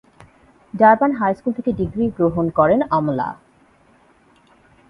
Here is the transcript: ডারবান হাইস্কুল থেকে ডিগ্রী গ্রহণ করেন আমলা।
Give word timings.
ডারবান 0.73 1.11
হাইস্কুল 1.19 1.51
থেকে 1.53 1.71
ডিগ্রী 1.79 2.05
গ্রহণ 2.17 2.45
করেন 2.57 2.79
আমলা। 2.89 3.29